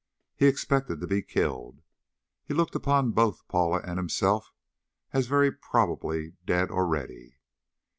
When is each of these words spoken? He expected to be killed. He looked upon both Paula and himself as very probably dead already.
He 0.35 0.47
expected 0.47 0.99
to 0.99 1.05
be 1.05 1.21
killed. 1.21 1.83
He 2.43 2.55
looked 2.55 2.73
upon 2.73 3.11
both 3.11 3.47
Paula 3.47 3.81
and 3.85 3.99
himself 3.99 4.51
as 5.13 5.27
very 5.27 5.51
probably 5.51 6.33
dead 6.43 6.71
already. 6.71 7.37